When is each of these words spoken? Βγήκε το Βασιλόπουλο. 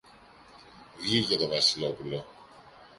Βγήκε 1.01 1.37
το 1.37 1.47
Βασιλόπουλο. 1.47 2.25